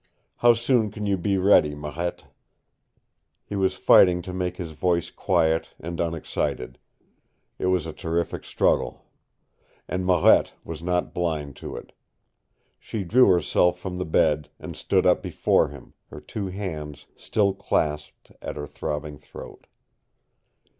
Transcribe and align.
"How 0.37 0.55
soon 0.55 0.89
can 0.89 1.05
you 1.05 1.15
be 1.15 1.37
ready, 1.37 1.75
Marette?" 1.75 2.23
He 3.45 3.55
was 3.55 3.75
fighting 3.75 4.23
to 4.23 4.33
make 4.33 4.57
his 4.57 4.71
voice 4.71 5.11
quiet 5.11 5.75
and 5.79 5.99
unexcited. 5.99 6.79
It 7.59 7.67
was 7.67 7.85
a 7.85 7.93
terrific 7.93 8.43
struggle. 8.43 9.05
And 9.87 10.03
Marette 10.03 10.53
was 10.63 10.81
not 10.81 11.13
blind 11.13 11.55
to 11.57 11.75
it. 11.75 11.91
She 12.79 13.03
drew 13.03 13.27
herself 13.27 13.77
from 13.77 13.99
the 13.99 14.05
bed 14.05 14.49
and 14.59 14.75
stood 14.75 15.05
up 15.05 15.21
before 15.21 15.67
him, 15.69 15.93
her 16.07 16.19
two 16.19 16.47
hands 16.47 17.05
still 17.15 17.53
clasped 17.53 18.31
at 18.41 18.55
her 18.55 18.65
throbbing 18.65 19.19
throat. 19.19 19.67